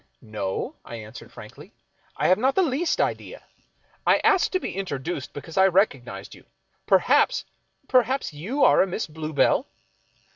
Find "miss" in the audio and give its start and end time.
8.87-9.05